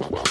Whoa. 0.00 0.29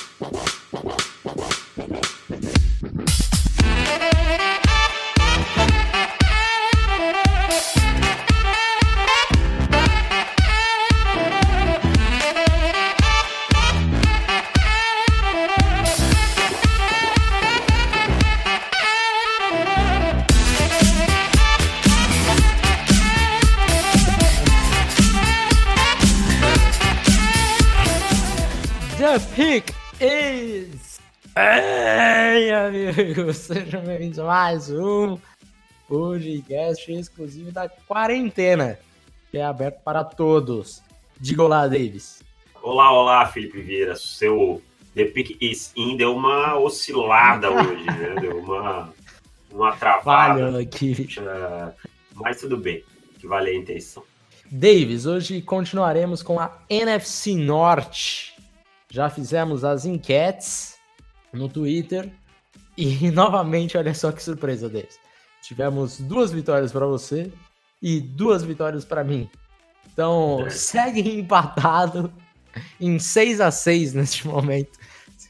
Ei, 31.41 32.51
amigos, 32.51 33.37
sejam 33.47 33.81
bem-vindos 33.81 34.19
a 34.19 34.25
mais 34.25 34.69
um 34.69 35.17
podcast 35.87 36.91
exclusivo 36.91 37.49
da 37.49 37.69
quarentena, 37.69 38.77
que 39.31 39.37
é 39.37 39.45
aberto 39.45 39.81
para 39.81 40.03
todos. 40.03 40.83
Diga 41.17 41.43
olá, 41.43 41.65
Davis. 41.65 42.21
Olá, 42.61 42.91
olá, 42.91 43.25
Felipe 43.25 43.61
Vieira. 43.61 43.95
Seu 43.95 44.61
The 44.93 45.05
Pick 45.05 45.37
is 45.39 45.71
in 45.77 45.95
deu 45.95 46.13
uma 46.13 46.59
oscilada 46.59 47.49
hoje, 47.55 47.85
né? 47.85 48.15
Deu 48.19 48.39
uma, 48.39 48.93
uma 49.49 49.77
travada. 49.77 50.59
Aqui. 50.59 51.07
Mas 52.15 52.41
tudo 52.41 52.57
bem, 52.57 52.83
que 53.17 53.25
vale 53.25 53.51
a 53.51 53.55
intenção. 53.55 54.03
Davis, 54.51 55.05
hoje 55.05 55.41
continuaremos 55.41 56.21
com 56.21 56.37
a 56.37 56.51
NFC 56.69 57.33
Norte. 57.35 58.35
Já 58.89 59.09
fizemos 59.09 59.63
as 59.63 59.85
enquetes 59.85 60.78
no 61.33 61.47
Twitter 61.49 62.09
e 62.77 63.09
novamente, 63.11 63.77
olha 63.77 63.93
só 63.93 64.11
que 64.11 64.21
surpresa, 64.23 64.69
Davis. 64.69 64.99
Tivemos 65.41 65.99
duas 65.99 66.31
vitórias 66.31 66.71
para 66.71 66.85
você 66.85 67.31
e 67.81 67.99
duas 67.99 68.43
vitórias 68.43 68.83
para 68.85 69.03
mim. 69.03 69.29
Então, 69.91 70.45
É. 70.45 70.49
segue 70.49 71.01
empatado 71.19 72.11
em 72.79 72.99
6 72.99 73.41
a 73.41 73.51
6 73.51 73.93
neste 73.93 74.27
momento. 74.27 74.77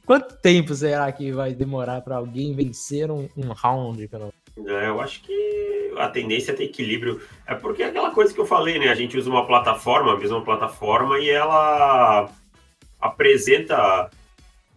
Quanto 0.05 0.35
tempo 0.37 0.73
será 0.73 1.11
que 1.11 1.31
vai 1.31 1.53
demorar 1.53 2.01
para 2.01 2.15
alguém 2.17 2.55
vencer 2.55 3.11
um, 3.11 3.29
um 3.37 3.51
round? 3.51 4.07
Pelo... 4.07 4.33
É, 4.65 4.87
eu 4.87 4.99
acho 4.99 5.21
que 5.21 5.93
a 5.97 6.09
tendência 6.09 6.51
é 6.51 6.55
ter 6.55 6.63
equilíbrio. 6.63 7.21
É 7.45 7.53
porque 7.53 7.83
é 7.83 7.87
aquela 7.87 8.09
coisa 8.09 8.33
que 8.33 8.39
eu 8.39 8.45
falei, 8.45 8.79
né? 8.79 8.89
A 8.89 8.95
gente 8.95 9.15
usa 9.17 9.29
uma 9.29 9.45
plataforma, 9.45 10.13
a 10.13 10.17
mesma 10.17 10.43
plataforma, 10.43 11.19
e 11.19 11.29
ela 11.29 12.27
apresenta 12.99 14.09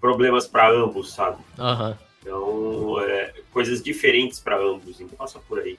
problemas 0.03 0.49
para 0.49 0.69
ambos, 0.69 1.13
sabe? 1.15 1.39
Aham. 1.57 1.97
Então, 2.21 3.01
é, 3.01 3.33
coisas 3.53 3.81
diferentes 3.81 4.41
para 4.41 4.61
ambos. 4.61 5.01
Então, 5.01 5.17
passa 5.17 5.39
por 5.49 5.61
aí. 5.61 5.79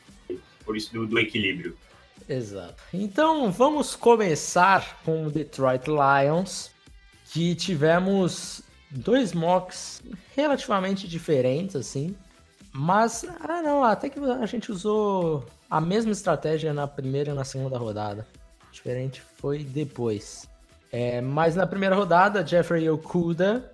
Por 0.66 0.77
isso 0.77 0.93
do, 0.93 1.05
do 1.05 1.19
equilíbrio. 1.19 1.77
Exato. 2.27 2.81
Então 2.94 3.51
vamos 3.51 3.97
começar 3.97 5.01
com 5.03 5.27
o 5.27 5.31
Detroit 5.31 5.83
Lions, 5.88 6.71
que 7.25 7.53
tivemos 7.53 8.61
dois 8.89 9.33
mocks 9.33 10.01
relativamente 10.33 11.05
diferentes, 11.05 11.75
assim. 11.75 12.16
Mas, 12.71 13.25
ah 13.41 13.61
não, 13.61 13.83
até 13.83 14.09
que 14.09 14.19
a 14.19 14.45
gente 14.45 14.71
usou 14.71 15.45
a 15.69 15.81
mesma 15.81 16.13
estratégia 16.13 16.73
na 16.73 16.88
primeira 16.88 17.31
e 17.31 17.35
na 17.35 17.44
segunda 17.44 17.77
rodada. 17.77 18.25
Diferente 18.71 19.21
foi 19.35 19.63
depois. 19.63 20.47
É, 20.91 21.19
mas 21.19 21.55
na 21.55 21.67
primeira 21.67 21.95
rodada, 21.95 22.45
Jeffrey 22.45 22.89
Okuda 22.89 23.72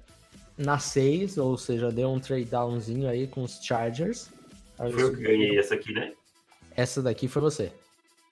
na 0.60 0.78
6, 0.78 1.38
ou 1.38 1.58
seja, 1.58 1.90
deu 1.92 2.10
um 2.12 2.20
trade 2.20 2.46
downzinho 2.46 3.10
aí 3.10 3.26
com 3.28 3.42
os 3.44 3.60
Chargers. 3.64 4.30
Foi 4.78 5.02
eu 5.02 5.16
que 5.16 5.22
ganhei 5.24 5.58
essa 5.58 5.74
aqui, 5.76 5.92
né? 5.94 6.14
Essa 6.76 7.02
daqui 7.02 7.28
foi 7.28 7.42
você. 7.42 7.72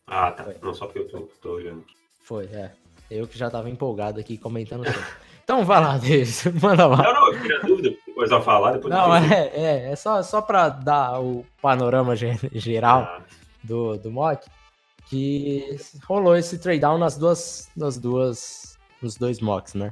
Ah, 0.05 0.31
tá. 0.31 0.43
Foi. 0.43 0.55
Não 0.61 0.73
só 0.73 0.85
porque 0.85 0.99
eu 0.99 1.07
tô, 1.07 1.21
tô 1.41 1.51
olhando 1.53 1.79
aqui. 1.81 1.95
Foi, 2.21 2.45
é. 2.45 2.71
Eu 3.09 3.25
que 3.27 3.37
já 3.37 3.49
tava 3.49 3.69
empolgado 3.69 4.19
aqui 4.19 4.37
comentando 4.37 4.83
tudo. 4.91 5.05
Então 5.43 5.63
vai 5.65 5.79
lá, 5.81 5.97
Davis, 5.97 6.43
manda 6.61 6.85
lá. 6.87 6.97
Não, 7.03 7.13
não, 7.13 7.27
eu 7.27 7.33
fiquei 7.39 7.57
na 7.57 7.63
dúvida. 7.63 7.95
Coisa 8.13 8.37
a 8.37 8.41
falar, 8.41 8.73
depois 8.73 8.93
Não, 8.93 9.15
é, 9.15 9.47
é, 9.53 9.91
é 9.91 9.95
só, 9.95 10.21
só 10.23 10.41
pra 10.41 10.67
dar 10.69 11.21
o 11.21 11.45
panorama 11.61 12.15
ge- 12.15 12.37
geral 12.53 13.01
Ah, 13.03 13.21
do, 13.63 13.97
do 13.97 14.11
mock, 14.11 14.45
que 15.09 15.77
rolou 16.05 16.35
esse 16.35 16.57
trade 16.59 16.79
down 16.79 16.97
nas 16.97 17.17
duas, 17.17 17.69
nas 17.77 17.97
duas, 17.97 18.77
nos 19.01 19.15
dois 19.15 19.39
mocks, 19.39 19.73
né? 19.73 19.91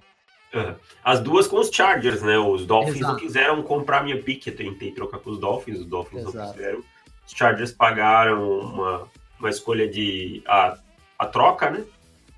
Ah. 0.55 0.75
As 1.03 1.19
duas 1.19 1.47
com 1.47 1.57
os 1.57 1.69
Chargers, 1.69 2.21
né? 2.21 2.37
Os 2.37 2.65
Dolphins 2.65 2.97
Exato. 2.97 3.13
não 3.13 3.19
quiseram 3.19 3.63
comprar 3.63 4.03
minha 4.03 4.21
pick. 4.21 4.47
Eu 4.47 4.55
tentei 4.55 4.91
trocar 4.91 5.19
com 5.19 5.31
os 5.31 5.39
Dolphins, 5.39 5.79
os 5.79 5.85
Dolphins 5.85 6.23
não 6.23 6.31
Exato. 6.31 6.53
quiseram. 6.53 6.83
Os 7.27 7.33
Chargers 7.33 7.71
pagaram 7.71 8.59
uma, 8.59 9.07
uma 9.39 9.49
escolha 9.49 9.87
de. 9.87 10.41
A, 10.45 10.77
a 11.17 11.25
troca, 11.25 11.69
né? 11.69 11.83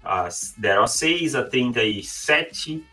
As, 0.04 0.54
deram 0.58 0.84
a 0.84 0.88
6, 0.88 1.36
a 1.36 1.44
37, 1.44 2.84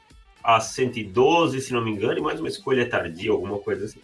a 0.43 0.61
112, 0.61 1.61
se 1.61 1.73
não 1.73 1.83
me 1.83 1.91
engano, 1.91 2.19
e 2.19 2.23
mais 2.23 2.41
uma 2.41 2.49
escolha 2.49 2.89
tardia, 2.89 3.31
alguma 3.31 3.59
coisa 3.59 3.85
assim. 3.85 4.01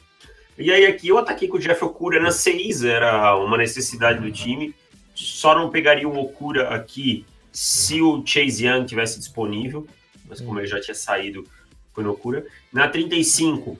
E 0.56 0.70
aí 0.70 0.86
aqui 0.86 1.08
eu 1.08 1.18
ataquei 1.18 1.48
com 1.48 1.56
o 1.56 1.60
Jeff 1.60 1.82
Okura 1.84 2.20
na 2.20 2.30
6, 2.30 2.84
era 2.84 3.36
uma 3.36 3.56
necessidade 3.56 4.20
do 4.20 4.30
time. 4.30 4.74
Só 5.14 5.54
não 5.54 5.70
pegaria 5.70 6.08
o 6.08 6.18
Okura 6.18 6.68
aqui 6.68 7.26
se 7.52 8.00
o 8.00 8.22
Chase 8.24 8.66
Young 8.66 8.84
tivesse 8.84 9.18
disponível, 9.18 9.86
mas 10.30 10.40
como 10.40 10.58
ele 10.58 10.68
já 10.68 10.80
tinha 10.80 10.94
saído, 10.94 11.44
foi 11.92 12.04
no 12.04 12.12
Okura. 12.12 12.46
Na 12.72 12.88
35, 12.88 13.76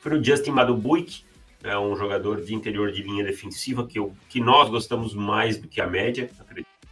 foi 0.00 0.18
o 0.18 0.22
Justin 0.22 0.50
Madubuik, 0.50 1.24
é 1.62 1.78
um 1.78 1.96
jogador 1.96 2.42
de 2.42 2.54
interior 2.54 2.90
de 2.90 3.02
linha 3.02 3.24
defensiva 3.24 3.86
que, 3.86 3.98
eu, 3.98 4.14
que 4.28 4.40
nós 4.40 4.68
gostamos 4.68 5.14
mais 5.14 5.56
do 5.56 5.68
que 5.68 5.80
a 5.80 5.86
média, 5.86 6.28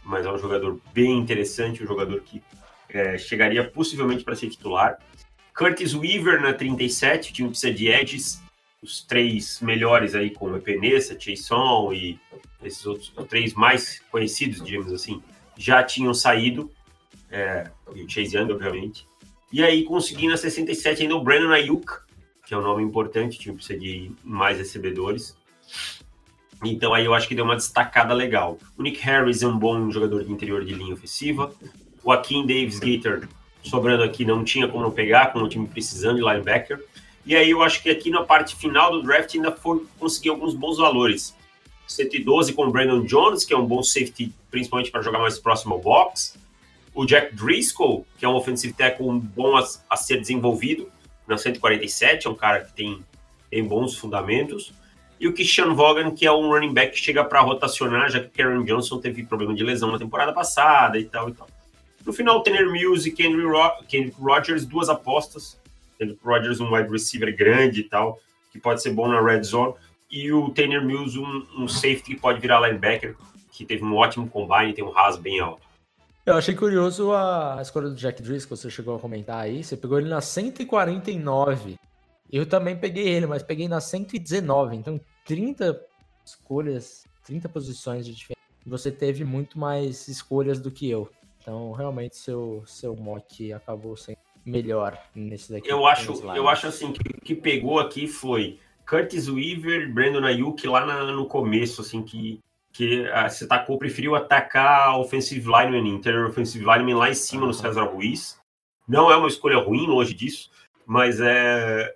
mas 0.03 0.25
é 0.25 0.31
um 0.31 0.37
jogador 0.37 0.79
bem 0.93 1.19
interessante, 1.19 1.83
um 1.83 1.87
jogador 1.87 2.21
que 2.21 2.41
é, 2.89 3.17
chegaria 3.17 3.69
possivelmente 3.69 4.23
para 4.23 4.35
ser 4.35 4.49
titular. 4.49 4.97
Curtis 5.53 5.93
Weaver 5.93 6.41
na 6.41 6.53
37, 6.53 7.31
o 7.31 7.33
time 7.33 7.49
precisa 7.49 7.73
de 7.73 7.87
edges, 7.89 8.41
os 8.81 9.03
três 9.03 9.59
melhores 9.61 10.15
aí 10.15 10.31
com 10.31 10.45
o 10.45 10.57
Epenesa, 10.57 11.19
Chason 11.19 11.93
e 11.93 12.19
esses 12.63 12.85
outros 12.85 13.13
os 13.15 13.27
três 13.27 13.53
mais 13.53 13.99
conhecidos, 14.09 14.63
digamos 14.63 14.91
assim, 14.91 15.21
já 15.57 15.83
tinham 15.83 16.13
saído, 16.13 16.71
é, 17.31 17.69
e 17.95 18.03
o 18.03 18.09
Chase 18.09 18.35
Young, 18.35 18.51
obviamente. 18.51 19.07
E 19.51 19.63
aí 19.63 19.83
consegui 19.83 20.27
na 20.27 20.37
67 20.37 21.03
ainda 21.03 21.15
o 21.15 21.23
Brandon 21.23 21.51
Ayuk, 21.51 21.87
que 22.45 22.53
é 22.53 22.57
um 22.57 22.61
nome 22.61 22.83
importante, 22.83 23.37
o 23.37 23.39
time 23.39 23.55
precisa 23.55 23.79
de 23.79 24.11
mais 24.23 24.57
recebedores. 24.57 25.35
Então 26.63 26.93
aí 26.93 27.05
eu 27.05 27.13
acho 27.13 27.27
que 27.27 27.35
deu 27.35 27.45
uma 27.45 27.55
destacada 27.55 28.13
legal. 28.13 28.57
O 28.77 28.83
Nick 28.83 28.99
Harris 29.01 29.41
é 29.41 29.47
um 29.47 29.57
bom 29.57 29.89
jogador 29.89 30.23
de 30.23 30.31
interior 30.31 30.63
de 30.63 30.73
linha 30.73 30.93
ofensiva. 30.93 31.53
O 32.03 32.11
Akin 32.11 32.45
Davis 32.45 32.79
Gator, 32.79 33.27
sobrando 33.63 34.03
aqui, 34.03 34.25
não 34.25 34.43
tinha 34.43 34.67
como 34.67 34.83
não 34.83 34.91
pegar, 34.91 35.33
com 35.33 35.39
o 35.39 35.49
time 35.49 35.67
precisando 35.67 36.17
de 36.17 36.21
linebacker. 36.21 36.83
E 37.25 37.35
aí 37.35 37.49
eu 37.49 37.61
acho 37.61 37.81
que 37.81 37.89
aqui 37.89 38.09
na 38.09 38.23
parte 38.23 38.55
final 38.55 38.91
do 38.91 39.03
draft 39.03 39.33
ainda 39.35 39.51
foi 39.51 39.85
conseguir 39.99 40.29
alguns 40.29 40.53
bons 40.53 40.77
valores. 40.77 41.35
112 41.87 42.53
com 42.53 42.65
o 42.65 42.71
Brandon 42.71 43.03
Jones, 43.03 43.43
que 43.43 43.53
é 43.53 43.57
um 43.57 43.65
bom 43.65 43.83
safety, 43.83 44.33
principalmente 44.49 44.91
para 44.91 45.01
jogar 45.01 45.19
mais 45.19 45.37
próximo 45.37 45.73
ao 45.73 45.81
box. 45.81 46.39
O 46.93 47.05
Jack 47.05 47.35
Driscoll, 47.35 48.05
que 48.17 48.25
é 48.25 48.27
um 48.27 48.35
offensive 48.35 48.73
tackle 48.73 49.19
bom 49.19 49.57
a, 49.57 49.63
a 49.89 49.95
ser 49.95 50.19
desenvolvido, 50.19 50.91
na 51.27 51.37
147, 51.37 52.27
é 52.27 52.29
um 52.29 52.35
cara 52.35 52.61
que 52.61 52.73
tem, 52.73 52.99
tem 53.49 53.63
bons 53.63 53.97
fundamentos. 53.97 54.73
E 55.19 55.27
o 55.27 55.33
Christian 55.33 55.73
Vaughan, 55.73 56.11
que 56.11 56.25
é 56.25 56.31
um 56.31 56.49
running 56.49 56.73
back 56.73 56.93
que 56.93 56.99
chega 56.99 57.23
para 57.23 57.39
rotacionar, 57.41 58.09
já 58.09 58.19
que 58.19 58.29
Karen 58.29 58.63
Johnson 58.65 58.99
teve 58.99 59.23
problema 59.23 59.53
de 59.53 59.63
lesão 59.63 59.91
na 59.91 59.99
temporada 59.99 60.33
passada 60.33 60.97
e 60.97 61.05
tal 61.05 61.29
e 61.29 61.33
tal. 61.33 61.47
No 62.05 62.11
final, 62.11 62.41
Tanner 62.41 62.69
Mills 62.71 63.07
e 63.07 63.11
Kendrick, 63.11 63.47
Ro 63.47 63.71
Kendrick 63.87 64.19
Rogers, 64.19 64.65
duas 64.65 64.89
apostas. 64.89 65.59
Kendrick 65.97 66.19
Rogers, 66.25 66.59
um 66.59 66.73
wide 66.73 66.89
receiver 66.89 67.35
grande 67.35 67.81
e 67.81 67.83
tal, 67.83 68.19
que 68.51 68.59
pode 68.59 68.81
ser 68.81 68.91
bom 68.91 69.07
na 69.07 69.21
red 69.21 69.43
zone. 69.43 69.75
E 70.09 70.31
o 70.33 70.49
Tanner 70.49 70.83
Mills, 70.83 71.17
um, 71.17 71.45
um 71.55 71.67
safety 71.67 72.15
que 72.15 72.19
pode 72.19 72.41
virar 72.41 72.59
linebacker, 72.59 73.15
que 73.51 73.63
teve 73.63 73.83
um 73.83 73.95
ótimo 73.95 74.27
combine 74.27 74.73
tem 74.73 74.83
um 74.83 74.89
ras 74.89 75.17
bem 75.17 75.39
alto. 75.39 75.61
Eu 76.23 76.35
achei 76.35 76.53
curioso 76.53 77.11
a 77.13 77.57
escolha 77.61 77.89
do 77.89 77.95
Jack 77.95 78.21
Driscoll, 78.21 78.55
você 78.55 78.69
chegou 78.69 78.95
a 78.95 78.99
comentar 78.99 79.39
aí. 79.39 79.63
Você 79.63 79.75
pegou 79.75 79.97
ele 79.97 80.07
na 80.07 80.21
149. 80.21 81.79
Eu 82.31 82.45
também 82.45 82.77
peguei 82.77 83.07
ele, 83.07 83.25
mas 83.25 83.41
peguei 83.41 83.67
na 83.67 83.81
119. 83.81 84.75
Então, 84.75 85.01
30 85.25 85.81
escolhas, 86.23 87.05
30 87.25 87.49
posições 87.49 88.05
de 88.05 88.13
diferença. 88.13 88.39
Você 88.65 88.91
teve 88.91 89.23
muito 89.25 89.57
mais 89.57 90.07
escolhas 90.07 90.59
do 90.59 90.69
que 90.69 90.89
eu. 90.89 91.09
Então, 91.41 91.71
realmente, 91.71 92.15
seu, 92.15 92.63
seu 92.67 92.95
mock 92.95 93.51
acabou 93.51 93.97
sendo 93.97 94.17
melhor 94.45 94.97
nesse 95.15 95.51
daqui. 95.51 95.67
Eu 95.69 95.87
acho, 95.87 96.13
eu 96.35 96.47
acho 96.47 96.67
assim, 96.67 96.93
que 96.93 97.17
o 97.17 97.21
que 97.21 97.33
pegou 97.33 97.79
aqui 97.79 98.07
foi 98.07 98.59
Curtis 98.87 99.27
Weaver, 99.27 99.91
Brandon 99.91 100.23
Ayuk 100.25 100.67
lá 100.67 100.85
na, 100.85 101.11
no 101.11 101.25
começo, 101.25 101.81
assim, 101.81 102.03
que, 102.03 102.39
que 102.71 103.07
a 103.09 103.29
você 103.29 103.47
tacou, 103.47 103.77
preferiu 103.77 104.15
atacar 104.15 104.87
a 104.87 104.97
offensive 104.97 105.45
lineman, 105.45 105.87
interior 105.89 106.29
offensive 106.29 106.63
lineman 106.63 106.95
lá 106.95 107.09
em 107.09 107.13
cima 107.13 107.45
no 107.45 107.53
César 107.53 107.83
Ruiz. 107.83 108.39
Não 108.87 109.11
é 109.11 109.15
uma 109.15 109.27
escolha 109.27 109.57
ruim, 109.57 109.87
longe 109.87 110.13
disso, 110.13 110.49
mas 110.85 111.19
é, 111.19 111.95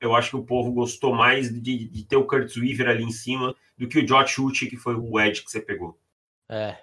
eu 0.00 0.14
acho 0.14 0.30
que 0.30 0.36
o 0.36 0.44
povo 0.44 0.72
gostou 0.72 1.14
mais 1.14 1.50
de, 1.52 1.88
de 1.88 2.04
ter 2.04 2.16
o 2.16 2.26
Curtis 2.26 2.56
Weaver 2.56 2.88
ali 2.88 3.04
em 3.04 3.12
cima 3.12 3.54
do 3.76 3.88
que 3.88 3.98
o 3.98 4.06
Josh 4.06 4.38
Uchi, 4.38 4.68
que 4.68 4.76
foi 4.76 4.94
o 4.94 5.20
Edge 5.20 5.42
que 5.42 5.50
você 5.50 5.60
pegou. 5.60 5.98
É, 6.48 6.76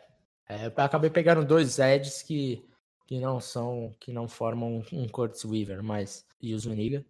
é, 0.48 0.66
eu 0.68 0.74
acabei 0.78 1.10
pegando 1.10 1.46
dois 1.46 1.80
Eds 1.80 2.22
que, 2.22 2.64
que 3.06 3.20
não 3.20 3.40
são, 3.40 3.96
que 4.00 4.12
não 4.12 4.28
formam 4.28 4.84
um, 4.92 5.04
um 5.04 5.08
Curtis 5.08 5.44
Weaver, 5.46 5.84
mas 5.84 6.26
e 6.42 6.54
o 6.54 6.60
Zuniga. 6.60 7.06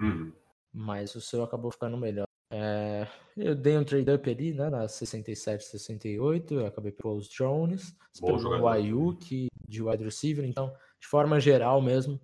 Uhum. 0.00 0.32
Mas 0.72 1.14
o 1.14 1.20
seu 1.20 1.42
acabou 1.42 1.70
ficando 1.70 1.96
melhor. 1.96 2.26
É, 2.50 3.06
eu 3.36 3.54
dei 3.54 3.76
um 3.76 3.84
trade-up 3.84 4.30
ali, 4.30 4.52
né, 4.52 4.70
na 4.70 4.88
67, 4.88 5.64
68, 5.64 6.54
eu 6.54 6.66
acabei 6.66 6.92
pelo 6.92 7.16
os 7.16 7.28
Jones, 7.28 7.94
pelo 8.20 8.62
o 8.62 8.68
Ayuk 8.68 9.48
de 9.68 9.82
wide 9.82 10.04
receiver, 10.04 10.44
então, 10.44 10.72
de 11.00 11.06
forma 11.06 11.40
geral 11.40 11.82
mesmo, 11.82 12.14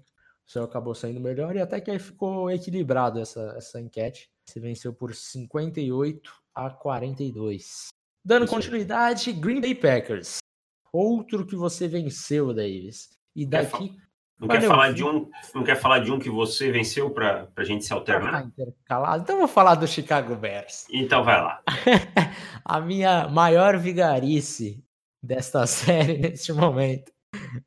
o 0.46 0.50
seu 0.50 0.64
acabou 0.64 0.94
saindo 0.94 1.20
melhor 1.20 1.56
e 1.56 1.60
até 1.60 1.80
que 1.80 1.90
aí 1.90 1.98
ficou 1.98 2.50
equilibrado 2.50 3.18
essa, 3.18 3.54
essa 3.56 3.80
enquete. 3.80 4.30
Você 4.46 4.60
venceu 4.60 4.92
por 4.92 5.14
58 5.14 6.32
a 6.54 6.70
42. 6.70 7.88
Dando 8.24 8.44
Isso 8.44 8.54
continuidade. 8.54 9.32
Green 9.32 9.60
Bay 9.60 9.74
Packers. 9.74 10.38
Outro 10.92 11.46
que 11.46 11.56
você 11.56 11.88
venceu, 11.88 12.52
Davis. 12.52 13.16
E 13.34 13.46
daqui 13.46 13.96
não 14.42 14.48
quer, 14.48 14.62
falar 14.62 14.92
de 14.92 15.04
um, 15.04 15.30
não 15.54 15.62
quer 15.62 15.76
falar 15.76 15.98
de 16.00 16.10
um 16.10 16.18
que 16.18 16.28
você 16.28 16.72
venceu 16.72 17.10
para 17.10 17.48
a 17.56 17.64
gente 17.64 17.84
se 17.84 17.92
alternar? 17.92 18.34
Ah, 18.34 18.42
intercalado. 18.42 19.22
Então 19.22 19.38
vou 19.38 19.48
falar 19.48 19.76
do 19.76 19.86
Chicago 19.86 20.34
Bears. 20.34 20.86
Então 20.90 21.22
vai 21.22 21.40
lá. 21.40 21.62
a 22.64 22.80
minha 22.80 23.28
maior 23.28 23.78
vigarice 23.78 24.84
desta 25.22 25.64
série 25.68 26.18
neste 26.18 26.52
momento. 26.52 27.12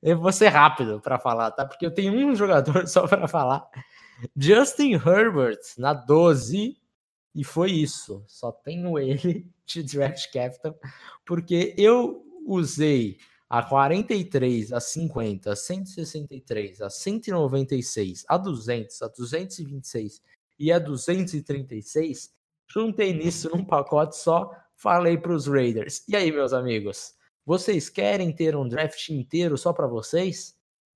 Eu 0.04 0.20
vou 0.20 0.32
ser 0.32 0.50
rápido 0.50 1.00
para 1.00 1.18
falar, 1.18 1.52
tá? 1.52 1.66
Porque 1.66 1.86
eu 1.86 1.94
tenho 1.94 2.14
um 2.14 2.36
jogador 2.36 2.86
só 2.90 3.08
para 3.08 3.28
falar. 3.28 3.66
Justin 4.36 4.94
Herbert 4.94 5.60
na 5.78 5.94
12 5.94 6.78
e 7.34 7.44
foi 7.44 7.72
isso. 7.72 8.24
Só 8.28 8.52
tenho 8.52 9.00
ele 9.00 9.48
de 9.66 9.82
draft 9.82 10.32
capital 10.32 10.76
porque 11.26 11.74
eu 11.78 12.24
usei 12.46 13.18
a 13.50 13.62
43, 13.62 14.74
a 14.74 14.80
50, 14.80 15.52
a 15.52 15.56
163, 15.56 16.82
a 16.82 16.90
196, 16.90 18.26
a 18.28 18.38
200, 18.38 19.02
a 19.02 19.08
226 19.08 20.22
e 20.58 20.72
a 20.72 20.80
236, 20.80 22.34
juntei 22.68 23.14
nisso 23.14 23.50
num 23.50 23.64
pacote 23.64 24.18
só, 24.18 24.52
falei 24.76 25.18
para 25.18 25.34
os 25.34 25.48
Raiders. 25.48 26.04
E 26.08 26.16
aí, 26.16 26.32
meus 26.32 26.54
amigos, 26.54 27.14
vocês 27.46 27.90
querem 27.90 28.32
ter 28.32 28.56
um 28.56 28.68
draft 28.68 29.10
inteiro 29.10 29.58
só 29.58 29.72
para 29.72 29.88
vocês? 29.88 30.56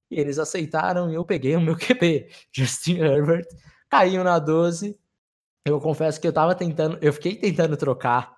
E 0.10 0.20
eles 0.20 0.40
aceitaram 0.40 1.12
e 1.12 1.16
eu 1.16 1.24
peguei 1.24 1.56
o 1.56 1.62
meu 1.62 1.78
QB, 1.78 2.30
Justin 2.52 2.98
Herbert, 2.98 3.48
caiu 3.88 4.24
na 4.24 4.40
12. 4.40 4.98
Eu 5.66 5.80
confesso 5.80 6.20
que 6.20 6.28
eu 6.28 6.34
tava 6.34 6.56
tentando, 6.56 6.98
eu 7.02 7.14
fiquei 7.14 7.36
tentando 7.36 7.78
trocar, 7.78 8.36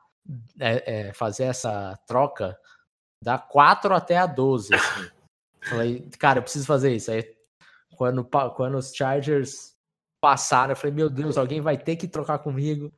é, 0.59 1.07
é, 1.09 1.13
fazer 1.13 1.45
essa 1.45 1.97
troca 2.05 2.57
da 3.23 3.37
4 3.37 3.93
até 3.93 4.17
a 4.17 4.25
12. 4.25 4.73
Assim. 4.73 5.09
falei, 5.63 6.09
cara, 6.17 6.39
eu 6.39 6.43
preciso 6.43 6.65
fazer 6.65 6.95
isso. 6.95 7.11
Aí, 7.11 7.35
quando, 7.95 8.23
quando 8.55 8.77
os 8.77 8.93
Chargers 8.95 9.75
passaram, 10.21 10.71
eu 10.71 10.75
falei, 10.75 10.95
meu 10.95 11.09
Deus, 11.09 11.37
alguém 11.37 11.61
vai 11.61 11.77
ter 11.77 11.95
que 11.95 12.07
trocar 12.07 12.39
comigo. 12.39 12.91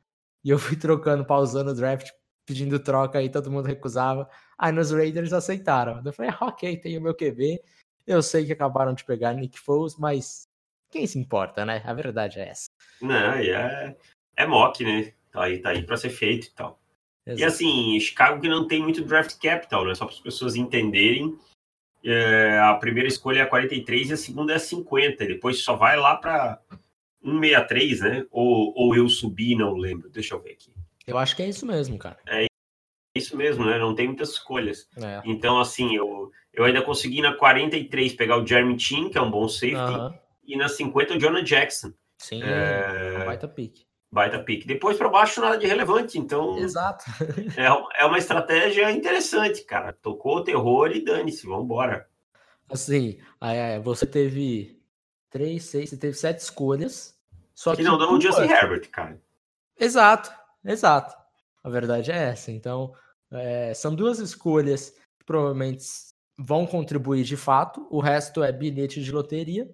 E 0.44 0.50
eu 0.50 0.58
fui 0.58 0.76
trocando, 0.76 1.24
pausando 1.24 1.70
o 1.70 1.74
draft, 1.74 2.10
pedindo 2.46 2.78
troca 2.78 3.18
aí, 3.18 3.28
todo 3.28 3.50
mundo 3.50 3.66
recusava. 3.66 4.28
Aí 4.58 4.72
nos 4.72 4.90
Raiders 4.90 5.32
aceitaram. 5.32 6.02
Eu 6.04 6.12
falei, 6.12 6.30
ah, 6.32 6.46
ok, 6.46 6.76
tem 6.76 6.98
o 6.98 7.02
meu 7.02 7.14
QB. 7.14 7.60
Eu 8.06 8.22
sei 8.22 8.44
que 8.44 8.52
acabaram 8.52 8.92
de 8.92 9.04
pegar 9.04 9.32
Nick 9.32 9.58
Foles, 9.58 9.96
mas 9.96 10.46
quem 10.90 11.06
se 11.06 11.18
importa, 11.18 11.64
né? 11.64 11.82
A 11.84 11.94
verdade 11.94 12.38
é 12.38 12.48
essa. 12.48 12.68
Não, 13.00 13.32
é, 13.32 13.96
é 14.36 14.46
mock, 14.46 14.84
né? 14.84 15.12
Tá 15.32 15.44
aí, 15.44 15.58
tá 15.58 15.70
aí 15.70 15.84
pra 15.84 15.96
ser 15.96 16.10
feito 16.10 16.46
e 16.46 16.50
tal. 16.50 16.78
Exato. 17.26 17.40
E 17.40 17.44
assim, 17.44 18.00
Chicago 18.00 18.40
que 18.40 18.48
não 18.48 18.68
tem 18.68 18.82
muito 18.82 19.02
draft 19.02 19.38
capital, 19.40 19.86
né? 19.86 19.94
Só 19.94 20.04
para 20.04 20.14
as 20.14 20.20
pessoas 20.20 20.56
entenderem. 20.56 21.36
É, 22.04 22.58
a 22.58 22.74
primeira 22.74 23.08
escolha 23.08 23.40
é 23.40 23.42
a 23.42 23.46
43 23.46 24.10
e 24.10 24.12
a 24.12 24.16
segunda 24.16 24.52
é 24.52 24.56
a 24.56 24.60
50. 24.60 25.24
Depois 25.26 25.60
só 25.60 25.74
vai 25.74 25.96
lá 25.96 26.16
para 26.16 26.60
163, 27.22 28.00
né? 28.00 28.26
Ou, 28.30 28.74
ou 28.76 28.94
eu 28.94 29.08
subi, 29.08 29.56
não 29.56 29.74
lembro. 29.74 30.10
Deixa 30.10 30.34
eu 30.34 30.42
ver 30.42 30.52
aqui. 30.52 30.72
Eu 31.06 31.16
acho 31.16 31.34
que 31.34 31.42
é 31.42 31.48
isso 31.48 31.64
mesmo, 31.64 31.98
cara. 31.98 32.18
É 32.28 32.46
isso 33.16 33.36
mesmo, 33.36 33.64
né? 33.64 33.78
Não 33.78 33.94
tem 33.94 34.06
muitas 34.06 34.30
escolhas. 34.30 34.86
É. 34.96 35.22
Então, 35.24 35.58
assim, 35.58 35.96
eu, 35.96 36.30
eu 36.52 36.64
ainda 36.64 36.82
consegui 36.82 37.22
na 37.22 37.32
43 37.32 38.12
pegar 38.14 38.36
o 38.36 38.46
Jeremy 38.46 38.78
Chin, 38.78 39.08
que 39.08 39.16
é 39.16 39.22
um 39.22 39.30
bom 39.30 39.48
safety, 39.48 39.76
uh 39.76 40.10
-huh. 40.10 40.18
e 40.44 40.56
na 40.56 40.68
50 40.68 41.14
o 41.14 41.18
Jonah 41.18 41.42
Jackson. 41.42 41.92
Sim, 42.18 42.42
é... 42.42 43.20
um 43.22 43.26
baita 43.26 43.48
pique 43.48 43.86
baita 44.14 44.38
pique. 44.38 44.66
Depois 44.66 44.96
para 44.96 45.08
baixo 45.08 45.40
nada 45.40 45.58
de 45.58 45.66
relevante, 45.66 46.18
então. 46.18 46.56
Exato. 46.56 47.04
é, 47.58 48.00
é 48.00 48.06
uma 48.06 48.16
estratégia 48.16 48.90
interessante, 48.92 49.64
cara. 49.64 49.92
Tocou 49.92 50.36
o 50.36 50.44
terror 50.44 50.92
e 50.92 51.04
dane-se, 51.04 51.46
vamos 51.46 51.64
embora. 51.64 52.08
Assim, 52.70 53.18
você 53.82 54.06
teve 54.06 54.80
três, 55.28 55.64
seis, 55.64 55.90
você 55.90 55.96
teve 55.96 56.14
sete 56.14 56.38
escolhas. 56.38 57.18
Só 57.54 57.72
que, 57.72 57.78
que 57.78 57.82
não 57.82 57.98
dão 57.98 58.14
um 58.14 58.20
Justin 58.20 58.44
Herbert, 58.44 58.88
cara. 58.90 59.20
Exato, 59.78 60.32
exato. 60.64 61.14
A 61.62 61.68
verdade 61.68 62.10
é 62.10 62.30
essa. 62.30 62.50
Então, 62.50 62.94
é, 63.30 63.74
são 63.74 63.94
duas 63.94 64.18
escolhas 64.18 64.90
que 65.18 65.24
provavelmente 65.26 65.84
vão 66.38 66.66
contribuir 66.66 67.24
de 67.24 67.36
fato. 67.36 67.86
O 67.90 68.00
resto 68.00 68.42
é 68.42 68.52
bilhete 68.52 69.02
de 69.02 69.12
loteria. 69.12 69.68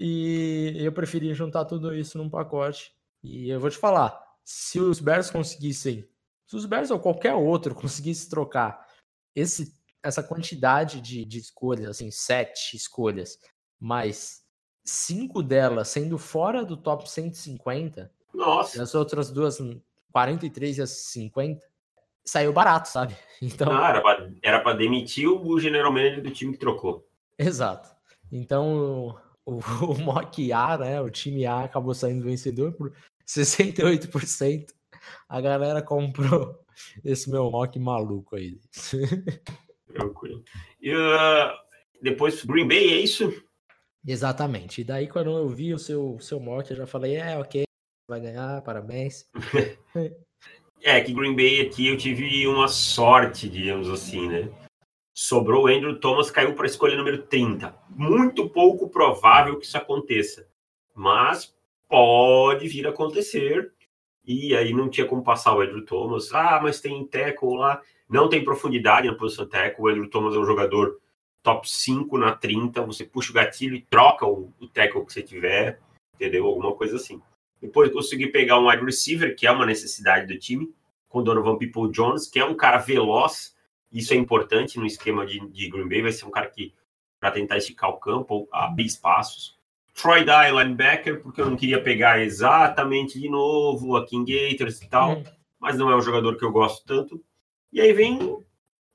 E 0.00 0.74
eu 0.76 0.92
preferi 0.92 1.32
juntar 1.34 1.64
tudo 1.64 1.92
isso 1.94 2.18
num 2.18 2.30
pacote 2.30 2.97
e 3.22 3.50
eu 3.50 3.60
vou 3.60 3.70
te 3.70 3.76
falar, 3.76 4.18
se 4.44 4.80
os 4.80 5.00
Bears 5.00 5.30
conseguissem, 5.30 6.08
se 6.46 6.56
os 6.56 6.64
Bears 6.64 6.90
ou 6.90 6.98
qualquer 6.98 7.34
outro 7.34 7.74
conseguisse 7.76 8.28
trocar 8.28 8.86
esse, 9.34 9.74
essa 10.02 10.22
quantidade 10.22 11.00
de, 11.00 11.24
de 11.24 11.38
escolhas, 11.38 11.90
assim, 11.90 12.10
sete 12.10 12.76
escolhas, 12.76 13.38
mas 13.78 14.42
cinco 14.84 15.42
delas 15.42 15.88
sendo 15.88 16.16
fora 16.18 16.64
do 16.64 16.76
top 16.76 17.08
150, 17.08 18.10
Nossa. 18.32 18.78
e 18.78 18.80
as 18.80 18.94
outras 18.94 19.30
duas, 19.30 19.58
43 20.12 20.78
e 20.78 20.82
as 20.82 20.90
50, 20.90 21.64
saiu 22.24 22.52
barato, 22.52 22.88
sabe? 22.88 23.16
Então, 23.40 23.72
Não, 23.72 23.84
era 24.42 24.60
para 24.60 24.74
demitir 24.74 25.28
o 25.28 25.60
general 25.60 25.92
manager 25.92 26.20
do 26.20 26.30
time 26.32 26.52
que 26.52 26.58
trocou. 26.58 27.06
Exato. 27.38 27.88
Então, 28.32 29.16
o, 29.48 29.58
o 29.92 29.98
mock 29.98 30.52
A, 30.52 30.76
né? 30.76 31.00
O 31.00 31.10
time 31.10 31.46
A 31.46 31.64
acabou 31.64 31.94
saindo 31.94 32.24
vencedor 32.24 32.72
por 32.72 32.92
68%. 33.26 34.66
A 35.28 35.40
galera 35.40 35.80
comprou 35.82 36.58
esse 37.04 37.30
meu 37.30 37.50
mock 37.50 37.78
maluco 37.78 38.36
aí. 38.36 38.60
Tranquilo. 39.92 40.44
E 40.80 40.94
uh, 40.94 41.50
depois 42.02 42.44
Green 42.44 42.68
Bay, 42.68 42.92
é 42.92 43.00
isso? 43.00 43.42
Exatamente. 44.06 44.82
E 44.82 44.84
daí, 44.84 45.08
quando 45.08 45.30
eu 45.30 45.48
vi 45.48 45.72
o 45.72 45.78
seu, 45.78 46.18
seu 46.20 46.38
mock, 46.38 46.70
eu 46.70 46.76
já 46.76 46.86
falei, 46.86 47.16
é, 47.16 47.38
ok, 47.38 47.64
vai 48.08 48.20
ganhar, 48.20 48.62
parabéns. 48.62 49.28
é, 50.82 51.00
que 51.00 51.12
Green 51.12 51.34
Bay 51.34 51.62
aqui 51.62 51.88
eu 51.88 51.96
tive 51.96 52.46
uma 52.46 52.68
sorte, 52.68 53.48
digamos 53.48 53.88
assim, 53.88 54.28
né? 54.28 54.67
Sobrou 55.18 55.64
o 55.64 55.66
Andrew 55.66 55.98
Thomas, 55.98 56.30
caiu 56.30 56.54
para 56.54 56.64
a 56.64 56.68
escolha 56.68 56.96
número 56.96 57.18
30. 57.22 57.74
Muito 57.90 58.48
pouco 58.48 58.88
provável 58.88 59.58
que 59.58 59.66
isso 59.66 59.76
aconteça, 59.76 60.46
mas 60.94 61.52
pode 61.88 62.68
vir 62.68 62.86
a 62.86 62.90
acontecer. 62.90 63.72
E 64.24 64.54
aí 64.54 64.72
não 64.72 64.88
tinha 64.88 65.08
como 65.08 65.24
passar 65.24 65.56
o 65.56 65.60
Andrew 65.60 65.84
Thomas. 65.84 66.32
Ah, 66.32 66.60
mas 66.62 66.80
tem 66.80 67.04
tackle 67.04 67.56
lá. 67.56 67.82
Não 68.08 68.28
tem 68.28 68.44
profundidade 68.44 69.08
na 69.08 69.14
posição 69.16 69.44
tackle. 69.44 69.84
O 69.84 69.88
Andrew 69.88 70.08
Thomas 70.08 70.36
é 70.36 70.38
um 70.38 70.46
jogador 70.46 71.00
top 71.42 71.68
5 71.68 72.16
na 72.16 72.36
30. 72.36 72.80
Você 72.82 73.04
puxa 73.04 73.32
o 73.32 73.34
gatilho 73.34 73.74
e 73.74 73.82
troca 73.82 74.24
o, 74.24 74.52
o 74.60 74.68
tackle 74.68 75.04
que 75.04 75.12
você 75.12 75.22
tiver, 75.22 75.80
entendeu? 76.14 76.46
Alguma 76.46 76.76
coisa 76.76 76.94
assim. 76.94 77.20
Depois 77.60 77.92
consegui 77.92 78.28
pegar 78.28 78.60
um 78.60 78.68
wide 78.68 78.84
receiver, 78.84 79.34
que 79.34 79.48
é 79.48 79.50
uma 79.50 79.66
necessidade 79.66 80.32
do 80.32 80.38
time, 80.38 80.72
com 81.08 81.18
o 81.18 81.22
Donovan 81.22 81.58
People 81.58 81.90
Jones, 81.90 82.30
que 82.30 82.38
é 82.38 82.44
um 82.44 82.54
cara 82.54 82.78
veloz, 82.78 83.57
isso 83.92 84.12
é 84.12 84.16
importante 84.16 84.78
no 84.78 84.86
esquema 84.86 85.26
de, 85.26 85.40
de 85.48 85.68
Green 85.68 85.88
Bay, 85.88 86.02
vai 86.02 86.12
ser 86.12 86.26
um 86.26 86.30
cara 86.30 86.48
que, 86.48 86.74
para 87.18 87.30
tentar 87.30 87.56
esticar 87.56 87.90
o 87.90 87.98
campo, 87.98 88.48
abrir 88.52 88.86
espaços. 88.86 89.56
Troy 89.94 90.24
Dye, 90.24 90.52
linebacker, 90.52 91.20
porque 91.22 91.40
eu 91.40 91.50
não 91.50 91.56
queria 91.56 91.82
pegar 91.82 92.20
exatamente 92.20 93.18
de 93.18 93.28
novo 93.28 93.96
a 93.96 94.06
King 94.06 94.32
Gators 94.32 94.80
e 94.80 94.88
tal, 94.88 95.16
uhum. 95.16 95.24
mas 95.58 95.76
não 95.76 95.90
é 95.90 95.96
um 95.96 96.02
jogador 96.02 96.36
que 96.36 96.44
eu 96.44 96.52
gosto 96.52 96.84
tanto. 96.86 97.22
E 97.72 97.80
aí 97.80 97.92
vem 97.92 98.38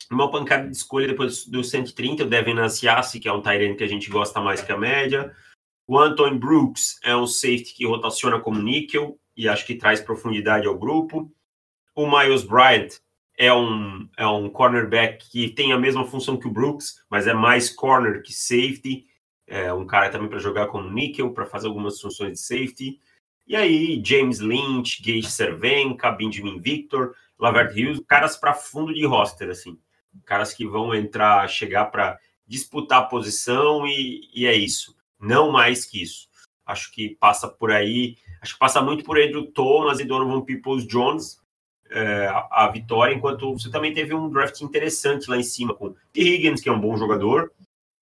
uma 0.09 0.31
pancada 0.31 0.69
de 0.69 0.75
escolha 0.75 1.07
depois 1.07 1.45
do 1.45 1.63
130, 1.63 2.23
o 2.23 2.27
Devin 2.27 2.59
Asiasi, 2.59 3.19
que 3.19 3.27
é 3.27 3.33
um 3.33 3.41
Tyrant 3.41 3.75
que 3.75 3.83
a 3.83 3.87
gente 3.87 4.09
gosta 4.09 4.39
mais 4.39 4.61
que 4.61 4.71
a 4.71 4.77
média. 4.77 5.35
O 5.85 5.99
Anton 5.99 6.37
Brooks 6.37 6.99
é 7.03 7.15
um 7.15 7.27
safety 7.27 7.73
que 7.73 7.85
rotaciona 7.85 8.39
como 8.39 8.61
níquel 8.61 9.19
e 9.35 9.49
acho 9.49 9.65
que 9.65 9.75
traz 9.75 9.99
profundidade 9.99 10.67
ao 10.67 10.77
grupo. 10.77 11.31
O 11.93 12.09
Miles 12.09 12.43
Bryant 12.43 12.99
é 13.37 13.53
um, 13.53 14.07
é 14.17 14.25
um 14.27 14.49
cornerback 14.49 15.29
que 15.29 15.49
tem 15.49 15.73
a 15.73 15.79
mesma 15.79 16.05
função 16.05 16.37
que 16.37 16.47
o 16.47 16.51
Brooks, 16.51 17.01
mas 17.09 17.27
é 17.27 17.33
mais 17.33 17.69
corner 17.69 18.21
que 18.21 18.33
safety. 18.33 19.05
é, 19.47 19.73
um 19.73 19.85
cara 19.85 20.09
também 20.09 20.29
para 20.29 20.39
jogar 20.39 20.67
como 20.67 20.89
níquel, 20.89 21.33
para 21.33 21.45
fazer 21.45 21.67
algumas 21.67 21.99
funções 21.99 22.33
de 22.33 22.39
safety. 22.39 22.99
E 23.45 23.55
aí, 23.55 24.01
James 24.03 24.39
Lynch, 24.39 25.01
Gage 25.01 25.29
Cervenka, 25.29 26.11
Benjamin 26.11 26.59
Victor, 26.59 27.13
Lavert 27.37 27.71
Hughes, 27.71 27.99
caras 28.07 28.37
para 28.37 28.53
fundo 28.53 28.93
de 28.93 29.05
roster, 29.05 29.49
assim. 29.49 29.77
Caras 30.25 30.53
que 30.53 30.65
vão 30.65 30.95
entrar, 30.95 31.47
chegar 31.49 31.85
para 31.85 32.17
disputar 32.47 32.99
a 32.99 33.05
posição 33.05 33.85
e, 33.85 34.29
e, 34.33 34.45
é 34.45 34.53
isso. 34.53 34.95
Não 35.19 35.51
mais 35.51 35.85
que 35.85 36.01
isso. 36.01 36.29
Acho 36.65 36.91
que 36.93 37.17
passa 37.19 37.47
por 37.47 37.71
aí, 37.71 38.15
acho 38.41 38.53
que 38.53 38.59
passa 38.59 38.81
muito 38.81 39.03
por 39.03 39.17
do 39.29 39.47
Thomas 39.47 39.99
e 39.99 40.05
Donovan 40.05 40.41
Peoples 40.45 40.87
Jones 40.87 41.42
é, 41.93 42.27
a, 42.49 42.67
vitória, 42.69 43.13
enquanto 43.13 43.53
você 43.53 43.69
também 43.69 43.93
teve 43.93 44.13
um 44.13 44.29
draft 44.29 44.59
interessante 44.61 45.29
lá 45.29 45.37
em 45.37 45.43
cima 45.43 45.75
com 45.75 45.93
T. 46.11 46.21
Higgins, 46.21 46.59
que 46.59 46.67
é 46.67 46.71
um 46.71 46.79
bom 46.79 46.97
jogador, 46.97 47.51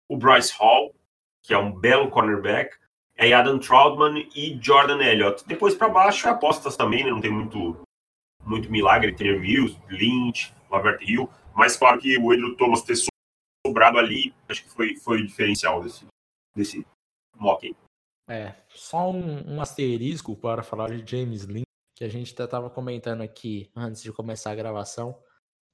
o 0.08 0.16
Bryce 0.16 0.52
Hall, 0.58 0.94
que 1.42 1.52
é 1.52 1.58
um 1.58 1.72
belo 1.72 2.08
cornerback, 2.08 2.76
é 3.16 3.32
Adam 3.32 3.58
Troutman 3.58 4.26
e 4.34 4.58
Jordan 4.62 5.02
Elliott. 5.02 5.44
Depois 5.46 5.74
para 5.74 5.88
baixo 5.88 6.26
é 6.26 6.30
apostas 6.30 6.76
também, 6.76 7.04
né? 7.04 7.10
não 7.10 7.20
tem 7.20 7.30
muito, 7.30 7.82
muito 8.44 8.70
milagre. 8.70 9.14
Tem 9.14 9.38
Mills, 9.38 9.76
Lynch, 9.90 10.54
Robert 10.70 10.98
Hill, 11.02 11.28
mas 11.54 11.76
claro 11.76 12.00
que 12.00 12.16
o 12.16 12.32
Edro 12.32 12.56
Thomas 12.56 12.82
ter 12.82 12.96
sobrado 13.66 13.98
ali, 13.98 14.32
acho 14.48 14.64
que 14.64 14.70
foi, 14.70 14.96
foi 14.96 15.20
o 15.20 15.26
diferencial 15.26 15.82
desse, 15.82 16.06
desse 16.56 16.86
mock. 17.36 17.76
É, 18.28 18.54
só 18.68 19.10
um, 19.10 19.56
um 19.56 19.60
asterisco 19.60 20.36
para 20.36 20.62
falar 20.62 20.90
de 20.90 21.04
James 21.10 21.44
Lynch, 21.46 21.64
que 22.00 22.04
a 22.04 22.08
gente 22.08 22.32
até 22.32 22.44
estava 22.44 22.70
comentando 22.70 23.20
aqui 23.20 23.70
antes 23.76 24.02
de 24.02 24.10
começar 24.10 24.52
a 24.52 24.54
gravação, 24.54 25.20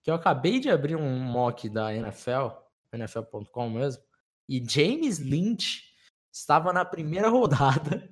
que 0.03 0.11
eu 0.11 0.15
acabei 0.17 0.59
de 0.59 0.69
abrir 0.69 0.97
um 0.97 1.21
mock 1.21 1.69
da 1.69 1.95
NFL, 1.95 2.49
NFL.com 2.93 3.71
mesmo, 3.71 4.03
e 4.49 4.61
James 4.69 5.21
Lynch 5.21 5.85
estava 6.33 6.73
na 6.73 6.85
primeira 6.85 7.29
rodada 7.31 8.11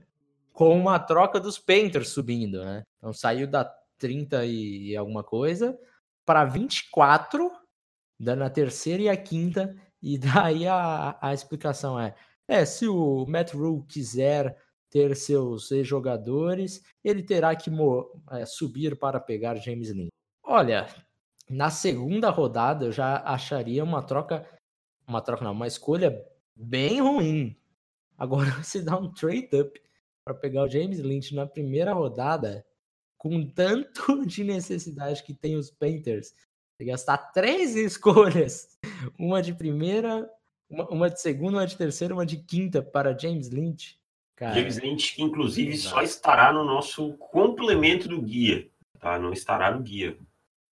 com 0.52 0.78
uma 0.78 1.00
troca 1.00 1.40
dos 1.40 1.58
Panthers 1.58 2.10
subindo, 2.10 2.64
né? 2.64 2.84
Então 2.98 3.12
saiu 3.12 3.48
da 3.48 3.64
30 3.98 4.46
e 4.46 4.96
alguma 4.96 5.24
coisa 5.24 5.76
para 6.24 6.44
24, 6.44 7.50
dando 8.16 8.44
a 8.44 8.50
terceira 8.50 9.02
e 9.02 9.08
a 9.08 9.16
quinta, 9.16 9.74
e 10.00 10.18
daí 10.22 10.68
a, 10.68 11.18
a 11.20 11.34
explicação 11.34 11.98
é: 11.98 12.14
é, 12.46 12.64
se 12.64 12.86
o 12.86 13.26
Matt 13.26 13.54
Rule 13.54 13.84
quiser 13.88 14.56
ter 14.94 15.16
seus 15.16 15.68
jogadores, 15.82 16.80
ele 17.02 17.20
terá 17.20 17.56
que 17.56 17.68
é, 18.30 18.46
subir 18.46 18.96
para 18.96 19.18
pegar 19.18 19.56
James 19.56 19.90
Lynch. 19.90 20.12
Olha, 20.40 20.86
na 21.50 21.68
segunda 21.68 22.30
rodada 22.30 22.84
eu 22.84 22.92
já 22.92 23.16
acharia 23.24 23.82
uma 23.82 24.00
troca 24.04 24.48
uma 25.06 25.20
troca 25.20 25.44
não, 25.44 25.50
uma 25.50 25.66
escolha 25.66 26.24
bem 26.54 27.00
ruim. 27.00 27.56
Agora 28.16 28.50
você 28.62 28.80
dá 28.80 28.96
um 28.96 29.12
trade 29.12 29.48
up 29.60 29.82
para 30.24 30.32
pegar 30.32 30.62
o 30.62 30.68
James 30.68 31.00
Lynch 31.00 31.34
na 31.34 31.44
primeira 31.44 31.92
rodada, 31.92 32.64
com 33.18 33.44
tanto 33.44 34.24
de 34.24 34.44
necessidade 34.44 35.24
que 35.24 35.34
tem 35.34 35.56
os 35.56 35.72
Panthers, 35.72 36.32
e 36.78 36.84
gastar 36.84 37.18
três 37.32 37.74
escolhas, 37.76 38.78
uma 39.18 39.42
de 39.42 39.52
primeira, 39.52 40.30
uma, 40.70 40.88
uma, 40.88 41.10
de 41.10 41.20
segunda, 41.20 41.58
uma 41.58 41.66
de 41.66 41.76
terceira, 41.76 42.14
uma 42.14 42.24
de 42.24 42.36
quinta 42.36 42.80
para 42.80 43.18
James 43.18 43.48
Lynch. 43.48 43.98
Cara, 44.36 44.54
James 44.54 44.78
Lynch, 44.78 45.14
que 45.14 45.22
inclusive 45.22 45.76
só 45.76 46.02
estará 46.02 46.52
no 46.52 46.64
nosso 46.64 47.14
complemento 47.14 48.08
do 48.08 48.20
guia, 48.20 48.68
tá? 48.98 49.18
Não 49.18 49.32
estará 49.32 49.70
no 49.70 49.80
guia. 49.80 50.16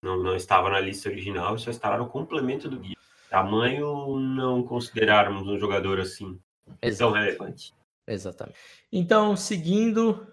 Não, 0.02 0.16
não 0.22 0.34
estava 0.34 0.70
na 0.70 0.80
lista 0.80 1.10
original, 1.10 1.58
só 1.58 1.70
estará 1.70 1.98
no 1.98 2.08
complemento 2.08 2.70
do 2.70 2.78
guia. 2.78 2.96
Tamanho 3.28 4.18
não 4.18 4.62
considerarmos 4.62 5.46
um 5.46 5.58
jogador 5.58 6.00
assim 6.00 6.40
Exato. 6.80 7.12
tão 7.12 7.22
relevante. 7.22 7.74
Exatamente. 8.06 8.58
Então, 8.90 9.36
seguindo, 9.36 10.26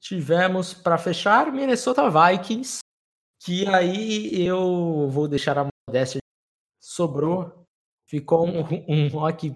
tivemos 0.00 0.72
para 0.72 0.98
fechar 0.98 1.52
Minnesota 1.52 2.02
Vikings, 2.10 2.78
que 3.44 3.66
aí 3.68 4.44
eu 4.44 5.08
vou 5.10 5.28
deixar 5.28 5.58
a 5.58 5.68
modéstia. 5.86 6.20
Sobrou, 6.80 7.66
ficou 8.06 8.48
um, 8.48 8.64
um 8.88 9.08
rock 9.08 9.54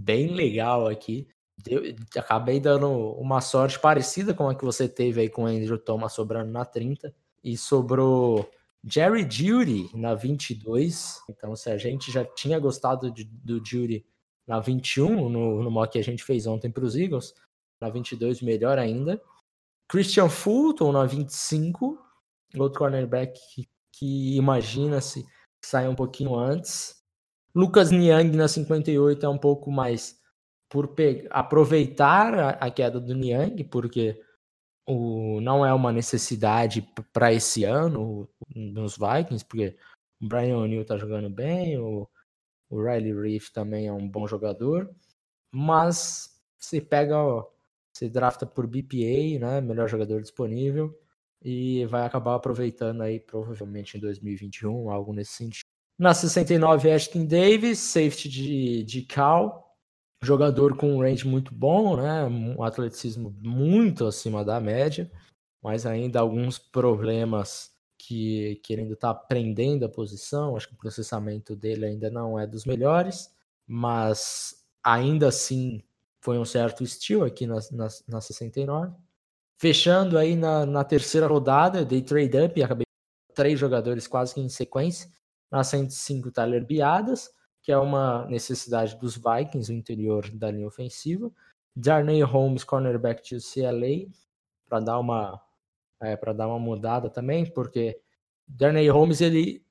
bem 0.00 0.28
legal 0.28 0.86
aqui. 0.86 1.26
Eu 1.66 1.82
acabei 2.16 2.60
dando 2.60 2.88
uma 3.12 3.40
sorte 3.40 3.78
parecida 3.78 4.32
com 4.32 4.48
a 4.48 4.54
que 4.54 4.64
você 4.64 4.88
teve 4.88 5.20
aí 5.20 5.28
com 5.28 5.44
o 5.44 5.46
Andrew 5.46 5.78
Thomas 5.78 6.12
sobrando 6.12 6.50
na 6.50 6.64
30. 6.64 7.14
E 7.42 7.56
sobrou 7.56 8.48
Jerry 8.84 9.26
Judy 9.28 9.90
na 9.94 10.14
22. 10.14 11.20
Então, 11.28 11.56
se 11.56 11.70
a 11.70 11.76
gente 11.76 12.12
já 12.12 12.24
tinha 12.24 12.58
gostado 12.58 13.10
de, 13.10 13.24
do 13.24 13.64
Judy 13.64 14.04
na 14.46 14.60
21, 14.60 15.28
no, 15.28 15.62
no 15.62 15.70
mock 15.70 15.92
que 15.92 15.98
a 15.98 16.04
gente 16.04 16.22
fez 16.22 16.46
ontem 16.46 16.70
para 16.70 16.84
os 16.84 16.96
Eagles, 16.96 17.34
na 17.80 17.88
22, 17.88 18.42
melhor 18.42 18.78
ainda. 18.78 19.20
Christian 19.88 20.28
Fulton 20.28 20.92
na 20.92 21.04
25, 21.04 21.98
outro 22.56 22.78
cornerback 22.78 23.38
que, 23.54 23.68
que 23.92 24.36
imagina-se 24.36 25.24
sair 25.60 25.88
um 25.88 25.94
pouquinho 25.94 26.34
antes. 26.36 26.96
Lucas 27.54 27.90
Niang 27.90 28.36
na 28.36 28.46
58 28.46 29.24
é 29.24 29.28
um 29.28 29.38
pouco 29.38 29.70
mais 29.70 30.16
por 30.68 30.94
aproveitar 31.30 32.34
a, 32.34 32.50
a, 32.50 32.70
queda 32.70 33.00
do 33.00 33.14
Niang, 33.14 33.62
porque 33.64 34.20
o, 34.86 35.40
não 35.40 35.64
é 35.64 35.72
uma 35.72 35.92
necessidade 35.92 36.82
para 37.12 37.32
esse 37.32 37.64
ano 37.64 38.28
nos 38.54 38.96
Vikings, 38.96 39.44
porque 39.44 39.76
o 40.20 40.28
Brian 40.28 40.58
O'Neill 40.58 40.84
tá 40.84 40.96
jogando 40.96 41.30
bem, 41.30 41.78
o, 41.78 42.08
o 42.68 42.82
Riley 42.82 43.14
Reef 43.14 43.50
também 43.50 43.86
é 43.86 43.92
um 43.92 44.08
bom 44.08 44.26
jogador, 44.26 44.90
mas 45.52 46.40
você 46.58 46.80
pega, 46.80 47.16
você 47.92 48.08
drafta 48.08 48.46
por 48.46 48.66
BPA, 48.66 49.38
né, 49.40 49.60
melhor 49.60 49.88
jogador 49.88 50.20
disponível, 50.20 50.98
e 51.42 51.84
vai 51.86 52.04
acabar 52.04 52.34
aproveitando 52.34 53.02
aí 53.02 53.20
provavelmente 53.20 53.96
em 53.96 54.00
2021, 54.00 54.90
algo 54.90 55.12
nesse 55.12 55.32
sentido. 55.32 55.66
Na 55.98 56.12
69, 56.12 56.90
Ashton 56.90 57.24
Davis, 57.24 57.78
safety 57.78 58.28
de, 58.28 58.82
de 58.82 59.02
Cal, 59.02 59.65
Jogador 60.22 60.76
com 60.76 60.96
um 60.96 61.00
range 61.00 61.26
muito 61.26 61.54
bom, 61.54 61.96
né? 61.96 62.24
Um 62.24 62.62
atleticismo 62.62 63.34
muito 63.42 64.06
acima 64.06 64.44
da 64.44 64.58
média, 64.58 65.10
mas 65.62 65.84
ainda 65.84 66.20
alguns 66.20 66.58
problemas 66.58 67.70
que, 67.98 68.60
que 68.62 68.72
ele 68.72 68.82
ainda 68.82 68.94
está 68.94 69.10
aprendendo 69.10 69.84
a 69.84 69.88
posição. 69.88 70.56
Acho 70.56 70.68
que 70.68 70.74
o 70.74 70.78
processamento 70.78 71.54
dele 71.54 71.86
ainda 71.86 72.10
não 72.10 72.38
é 72.38 72.46
dos 72.46 72.64
melhores, 72.64 73.30
mas 73.66 74.64
ainda 74.82 75.28
assim 75.28 75.82
foi 76.20 76.38
um 76.38 76.44
certo 76.44 76.82
estilo 76.82 77.24
aqui 77.24 77.46
na, 77.46 77.58
na, 77.72 77.88
na 78.08 78.20
69. 78.20 78.94
Fechando 79.58 80.18
aí 80.18 80.34
na, 80.34 80.64
na 80.66 80.82
terceira 80.84 81.26
rodada, 81.26 81.80
eu 81.80 81.84
dei 81.84 82.02
trade 82.02 82.38
up 82.38 82.58
e 82.58 82.62
acabei 82.62 82.86
três 83.34 83.58
jogadores 83.58 84.06
quase 84.06 84.34
que 84.34 84.40
em 84.40 84.48
sequência. 84.48 85.10
Na 85.50 85.62
105, 85.62 86.30
Tyler 86.30 86.64
Biadas 86.64 87.30
que 87.66 87.72
é 87.72 87.76
uma 87.76 88.24
necessidade 88.26 88.94
dos 88.96 89.16
Vikings, 89.16 89.72
o 89.72 89.74
interior 89.74 90.30
da 90.30 90.52
linha 90.52 90.68
ofensiva. 90.68 91.32
Darnay 91.74 92.22
Holmes, 92.22 92.62
cornerback 92.62 93.24
de 93.24 93.42
CLA, 93.42 94.08
para 94.68 94.78
dar 94.78 95.00
uma 95.00 95.42
é, 96.00 96.16
para 96.16 96.32
dar 96.32 96.46
uma 96.46 96.60
mudada 96.60 97.10
também, 97.10 97.44
porque 97.44 98.00
Darnay 98.46 98.88
Holmes 98.88 99.20
ele 99.20 99.66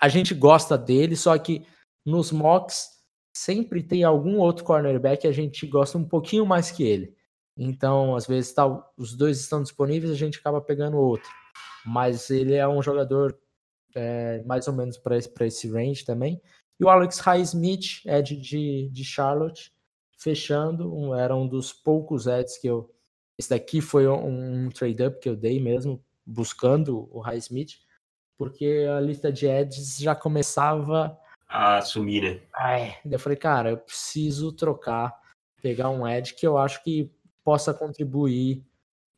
a 0.00 0.08
gente 0.08 0.32
gosta 0.34 0.78
dele, 0.78 1.14
só 1.16 1.36
que 1.36 1.66
nos 2.02 2.32
mocks 2.32 2.88
sempre 3.36 3.82
tem 3.82 4.04
algum 4.04 4.38
outro 4.38 4.64
cornerback 4.64 5.20
que 5.20 5.28
a 5.28 5.32
gente 5.32 5.66
gosta 5.66 5.98
um 5.98 6.08
pouquinho 6.08 6.46
mais 6.46 6.70
que 6.70 6.82
ele. 6.82 7.14
Então, 7.58 8.16
às 8.16 8.26
vezes 8.26 8.54
tá, 8.54 8.66
os 8.96 9.14
dois 9.14 9.38
estão 9.38 9.62
disponíveis, 9.62 10.10
a 10.10 10.16
gente 10.16 10.38
acaba 10.38 10.62
pegando 10.62 10.96
outro. 10.96 11.28
Mas 11.84 12.30
ele 12.30 12.54
é 12.54 12.66
um 12.66 12.82
jogador 12.82 13.38
é, 13.94 14.42
mais 14.44 14.66
ou 14.66 14.72
menos 14.72 14.96
para 14.96 15.18
esse, 15.18 15.30
esse 15.40 15.70
range 15.70 16.06
também. 16.06 16.40
E 16.84 16.86
o 16.86 16.90
Alex 16.90 17.18
Highsmith, 17.18 18.04
Ed 18.04 18.36
de, 18.36 18.90
de 18.90 19.04
Charlotte, 19.04 19.72
fechando, 20.18 20.94
um, 20.94 21.14
era 21.14 21.34
um 21.34 21.48
dos 21.48 21.72
poucos 21.72 22.26
Eds 22.26 22.58
que 22.58 22.66
eu. 22.66 22.94
Esse 23.38 23.48
daqui 23.48 23.80
foi 23.80 24.06
um, 24.06 24.66
um 24.66 24.68
trade-up 24.68 25.18
que 25.18 25.26
eu 25.26 25.34
dei 25.34 25.58
mesmo, 25.58 26.04
buscando 26.26 27.08
o 27.10 27.20
Highsmith, 27.20 27.78
porque 28.36 28.86
a 28.94 29.00
lista 29.00 29.32
de 29.32 29.46
Eds 29.46 29.96
já 29.96 30.14
começava 30.14 31.18
a 31.48 31.80
sumir, 31.80 32.22
né? 32.22 32.42
É, 32.54 32.98
eu 33.10 33.18
falei, 33.18 33.38
cara, 33.38 33.70
eu 33.70 33.78
preciso 33.78 34.52
trocar, 34.52 35.18
pegar 35.62 35.88
um 35.88 36.06
Ed 36.06 36.34
que 36.34 36.46
eu 36.46 36.58
acho 36.58 36.84
que 36.84 37.10
possa 37.42 37.72
contribuir 37.72 38.62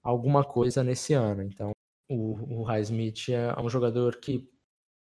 alguma 0.04 0.44
coisa 0.44 0.84
nesse 0.84 1.14
ano. 1.14 1.42
Então, 1.42 1.72
o, 2.08 2.60
o 2.60 2.62
Highsmith 2.62 3.30
é 3.30 3.60
um 3.60 3.68
jogador 3.68 4.18
que 4.20 4.48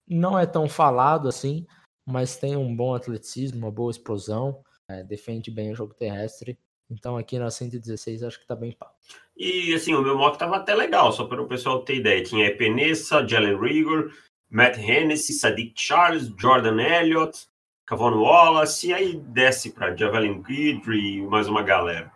não 0.07 0.39
é 0.39 0.45
tão 0.45 0.69
falado 0.69 1.27
assim, 1.27 1.67
mas 2.05 2.37
tem 2.37 2.55
um 2.55 2.75
bom 2.75 2.93
atleticismo, 2.93 3.59
uma 3.59 3.71
boa 3.71 3.91
explosão, 3.91 4.63
é, 4.87 5.03
defende 5.03 5.49
bem 5.49 5.71
o 5.71 5.75
jogo 5.75 5.93
terrestre. 5.93 6.57
Então 6.89 7.17
aqui 7.17 7.39
na 7.39 7.49
116 7.49 8.23
acho 8.23 8.39
que 8.39 8.45
tá 8.45 8.55
bem 8.55 8.71
pau. 8.71 8.93
E 9.35 9.73
assim, 9.73 9.93
o 9.93 10.01
meu 10.01 10.17
mock 10.17 10.37
tava 10.37 10.57
até 10.57 10.75
legal, 10.75 11.11
só 11.11 11.25
para 11.25 11.41
o 11.41 11.47
pessoal 11.47 11.83
ter 11.83 11.95
ideia. 11.95 12.23
Tinha 12.23 12.47
Epenesa, 12.47 13.27
Jalen 13.27 13.59
Rigor, 13.59 14.11
Matt 14.49 14.77
Hennessy, 14.77 15.33
Sadiq 15.33 15.73
Charles, 15.75 16.31
Jordan 16.37 16.79
Elliott, 16.79 17.47
Cavon 17.85 18.15
Wallace, 18.15 18.87
e 18.87 18.93
aí 18.93 19.15
desce 19.17 19.71
para 19.71 19.95
Javelin 19.95 20.41
Guidry 20.41 21.17
e 21.17 21.21
mais 21.21 21.47
uma 21.47 21.63
galera. 21.63 22.11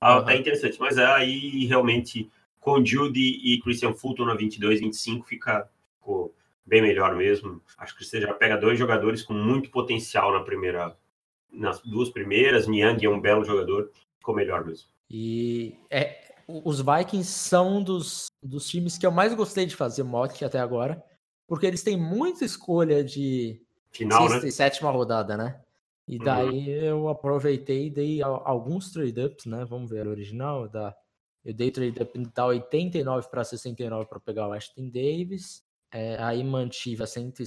Ah, 0.00 0.18
uhum. 0.18 0.24
Tá 0.24 0.34
interessante, 0.34 0.80
mas 0.80 0.98
aí 0.98 1.66
realmente 1.66 2.30
com 2.58 2.84
Judy 2.84 3.40
e 3.42 3.60
Christian 3.60 3.92
Fulton 3.92 4.24
na 4.24 4.34
22, 4.34 4.80
25 4.80 5.26
fica 5.26 5.68
ficou 5.98 6.34
bem 6.72 6.80
melhor 6.80 7.14
mesmo. 7.14 7.60
Acho 7.76 7.94
que 7.94 8.02
você 8.02 8.18
já 8.18 8.32
pega 8.32 8.56
dois 8.56 8.78
jogadores 8.78 9.22
com 9.22 9.34
muito 9.34 9.70
potencial 9.70 10.32
na 10.32 10.40
primeira, 10.40 10.96
nas 11.52 11.82
duas 11.82 12.08
primeiras. 12.08 12.66
Niang 12.66 13.04
é 13.04 13.10
um 13.10 13.20
belo 13.20 13.44
jogador, 13.44 13.90
ficou 14.16 14.34
melhor 14.34 14.64
mesmo. 14.64 14.88
E 15.10 15.76
é, 15.90 16.32
os 16.48 16.80
Vikings 16.80 17.30
são 17.30 17.82
dos, 17.82 18.28
dos 18.42 18.66
times 18.66 18.96
que 18.96 19.06
eu 19.06 19.12
mais 19.12 19.34
gostei 19.34 19.66
de 19.66 19.76
fazer 19.76 20.02
mock 20.02 20.42
até 20.42 20.58
agora, 20.58 21.04
porque 21.46 21.66
eles 21.66 21.82
têm 21.82 21.98
muita 21.98 22.42
escolha 22.42 23.04
de 23.04 23.60
Final, 23.90 24.22
sexta 24.22 24.40
né? 24.40 24.48
e 24.48 24.52
sétima 24.52 24.90
rodada, 24.90 25.36
né? 25.36 25.60
E 26.08 26.16
uhum. 26.16 26.24
daí 26.24 26.68
uhum. 26.68 26.84
eu 26.86 27.08
aproveitei 27.08 27.88
e 27.88 27.90
dei 27.90 28.22
alguns 28.22 28.90
trade-ups, 28.90 29.44
né? 29.44 29.66
Vamos 29.66 29.90
ver, 29.90 30.06
o 30.06 30.10
original 30.10 30.66
da. 30.66 30.96
Eu 31.44 31.52
dei 31.52 31.70
trade-up 31.70 32.18
da 32.32 32.46
89 32.46 33.28
para 33.28 33.44
69 33.44 34.06
para 34.06 34.20
pegar 34.20 34.48
o 34.48 34.52
Ashton 34.52 34.88
Davis. 34.88 35.62
É, 35.92 36.16
aí 36.22 36.42
mantive 36.42 37.02
a, 37.02 37.06
cento, 37.06 37.42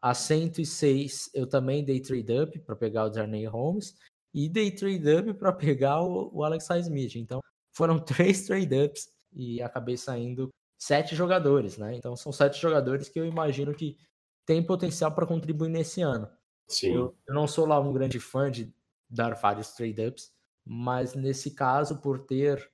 a 0.00 0.14
106, 0.14 1.30
eu 1.34 1.46
também 1.46 1.84
dei 1.84 2.00
trade-up 2.00 2.58
para 2.60 2.76
pegar 2.76 3.06
o 3.06 3.10
Darnay 3.10 3.44
Holmes. 3.46 3.96
E 4.32 4.48
dei 4.48 4.70
trade-up 4.70 5.34
para 5.34 5.52
pegar 5.52 6.02
o, 6.02 6.30
o 6.32 6.44
Alex 6.44 6.68
Smith. 6.70 7.16
Então 7.16 7.40
foram 7.74 7.98
três 8.04 8.46
trade-ups 8.46 9.08
e 9.32 9.60
acabei 9.60 9.96
saindo 9.96 10.48
sete 10.78 11.16
jogadores, 11.16 11.76
né? 11.76 11.94
Então 11.96 12.14
são 12.16 12.32
sete 12.32 12.60
jogadores 12.60 13.08
que 13.08 13.18
eu 13.18 13.26
imagino 13.26 13.74
que 13.74 13.98
tem 14.46 14.64
potencial 14.64 15.12
para 15.12 15.26
contribuir 15.26 15.68
nesse 15.68 16.00
ano. 16.00 16.30
Sim. 16.68 16.94
Eu, 16.94 17.16
eu, 17.26 17.34
não 17.34 17.46
sou 17.46 17.66
lá 17.66 17.80
um 17.80 17.92
grande 17.92 18.20
fã 18.20 18.50
de 18.50 18.72
dar 19.10 19.34
vários 19.34 19.72
trade-ups, 19.72 20.30
mas 20.64 21.14
nesse 21.14 21.50
caso, 21.50 21.98
por 22.00 22.20
ter 22.20 22.70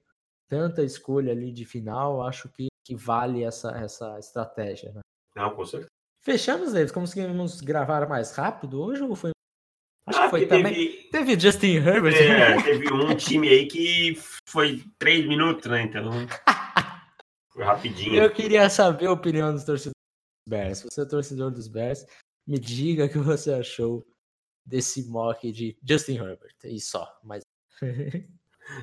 tanta 0.48 0.82
escolha 0.82 1.32
ali 1.32 1.52
de 1.52 1.64
final, 1.64 2.22
acho 2.22 2.48
que, 2.50 2.68
que 2.84 2.94
vale 2.94 3.42
essa, 3.42 3.70
essa 3.72 4.18
estratégia, 4.18 4.92
né? 4.92 5.00
Não, 5.34 5.54
com 5.54 5.64
certeza. 5.64 5.90
Fechamos, 6.22 6.72
Davis. 6.72 6.92
Conseguimos 6.92 7.60
gravar 7.60 8.08
mais 8.08 8.34
rápido 8.34 8.80
hoje 8.80 9.02
ou 9.02 9.14
foi 9.14 9.32
Acho 10.06 10.18
ah, 10.18 10.24
que 10.24 10.30
foi 10.30 10.46
também. 10.46 10.74
Teve, 10.74 11.08
teve 11.10 11.40
Justin 11.40 11.76
Herbert. 11.76 12.14
É, 12.14 12.62
teve 12.62 12.92
um 12.92 13.16
time 13.16 13.48
aí 13.48 13.66
que 13.66 14.18
foi 14.46 14.84
três 14.98 15.26
minutos, 15.26 15.70
né? 15.70 15.82
Então. 15.82 16.10
foi 17.50 17.64
rapidinho. 17.64 18.22
Eu 18.22 18.30
queria 18.30 18.68
saber 18.68 19.06
a 19.06 19.12
opinião 19.12 19.52
dos 19.52 19.64
torcedores 19.64 19.94
dos 19.94 20.50
Bears. 20.50 20.78
Se 20.78 20.84
você 20.84 21.00
é 21.00 21.06
torcedor 21.06 21.50
dos 21.50 21.68
Bears, 21.68 22.04
me 22.46 22.58
diga 22.58 23.06
o 23.06 23.08
que 23.08 23.18
você 23.18 23.54
achou 23.54 24.06
desse 24.66 25.08
mock 25.08 25.50
de 25.50 25.76
Justin 25.82 26.16
Herbert. 26.16 26.56
E 26.64 26.78
só, 26.80 27.08
mas. 27.22 27.42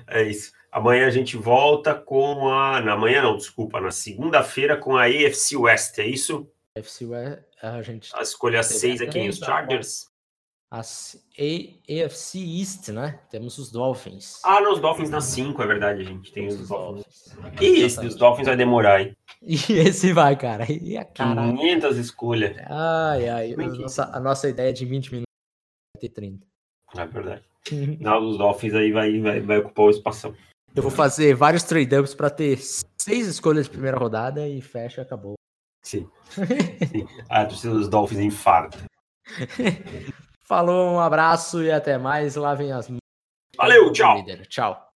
é 0.08 0.24
isso. 0.24 0.52
Amanhã 0.72 1.08
a 1.08 1.10
gente 1.10 1.36
volta 1.36 1.94
com 1.94 2.50
a. 2.50 2.80
Na 2.82 2.96
manhã 2.96 3.22
não, 3.22 3.36
desculpa, 3.36 3.82
na 3.82 3.92
segunda-feira 3.92 4.78
com 4.78 4.96
a 4.96 5.06
AFC 5.06 5.58
West, 5.58 6.00
é 6.00 6.06
isso? 6.06 6.50
AFC 6.78 7.06
West, 7.06 7.44
a 7.62 7.82
gente. 7.82 8.10
A 8.16 8.22
escolha 8.22 8.64
6 8.64 9.02
aqui, 9.02 9.28
os 9.28 9.38
Chargers. 9.38 10.10
As 10.72 11.22
AFC 11.38 12.40
East, 12.40 12.88
né? 12.90 13.20
Temos 13.30 13.58
os 13.58 13.70
Dolphins. 13.70 14.40
Ah, 14.42 14.62
não, 14.62 14.72
os 14.72 14.80
Dolphins 14.80 15.10
na 15.10 15.20
5, 15.20 15.62
é 15.62 15.68
verdade, 15.68 16.06
gente. 16.06 16.32
Tem 16.32 16.48
os, 16.48 16.62
os 16.62 16.70
Dolphins. 16.70 17.36
Dolphins. 17.36 17.62
E 17.62 17.82
esse 17.82 18.00
dos 18.00 18.16
Dolphins 18.16 18.48
vai 18.48 18.56
demorar, 18.56 19.02
hein? 19.02 19.18
E 19.44 19.74
esse 19.74 20.14
vai, 20.14 20.38
cara. 20.38 20.72
E 20.72 20.96
a 20.96 21.04
cara. 21.04 21.42
500 21.42 21.98
escolhas. 21.98 22.56
Ai, 22.70 23.28
ai. 23.28 23.54
A 23.54 23.58
nossa, 23.58 24.04
a 24.16 24.20
nossa 24.20 24.48
ideia 24.48 24.72
de 24.72 24.86
20 24.86 25.12
minutos 25.12 25.34
vai 25.96 26.02
ter 26.02 26.10
30. 26.10 26.51
É 26.98 27.06
verdade. 27.06 27.44
os 28.22 28.38
Dolphins 28.38 28.74
aí 28.74 28.92
vai, 28.92 29.20
vai, 29.20 29.40
vai 29.40 29.58
ocupar 29.60 29.86
o 29.86 29.90
espaço. 29.90 30.36
Eu 30.76 30.84
vou 30.84 30.92
fazer 30.92 31.36
vários 31.36 31.64
trade-ups 31.64 32.14
para 32.14 32.30
ter 32.30 32.58
seis 32.58 33.28
escolhas 33.28 33.66
de 33.66 33.72
primeira 33.72 33.98
rodada 33.98 34.48
e 34.48 34.62
fecha, 34.62 35.02
acabou. 35.02 35.34
Sim. 35.84 36.10
Sim. 36.92 37.08
Ah, 37.30 37.42
a 37.42 37.46
torcida 37.46 37.74
dos 37.74 37.90
Dolphins 37.90 38.20
infarta. 38.20 38.78
Falou, 40.44 40.94
um 40.94 41.00
abraço 41.00 41.64
e 41.64 41.72
até 41.72 41.98
mais. 41.98 42.36
Lavem 42.36 42.72
as 42.72 42.90
mãos. 42.90 43.00
Valeu, 43.58 43.92
tchau. 43.92 44.24
Tchau. 44.48 44.91